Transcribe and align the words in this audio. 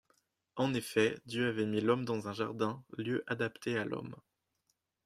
En 0.55 0.73
effet, 0.73 1.19
Dieu 1.27 1.47
avait 1.47 1.67
mis 1.67 1.79
l'homme 1.79 2.05
dans 2.05 2.27
un 2.27 2.33
jardin, 2.33 2.83
lieu 2.97 3.23
adapté 3.27 3.77
à 3.77 3.85
l'homme. 3.85 4.15